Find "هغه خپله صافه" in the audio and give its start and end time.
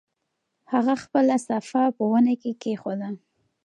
0.71-1.83